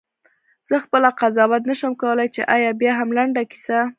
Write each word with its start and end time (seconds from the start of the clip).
زه 0.67 0.75
خپله 0.85 1.09
قضاوت 1.19 1.61
نه 1.69 1.75
شم 1.79 1.93
کولای 2.01 2.27
چې 2.35 2.41
آیا 2.55 2.71
بیاهم 2.81 3.09
لنډه 3.17 3.43
کیسه. 3.51 3.79